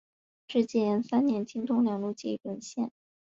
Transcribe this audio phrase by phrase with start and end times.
[0.47, 2.89] 至建炎三年京东两路皆已沦陷。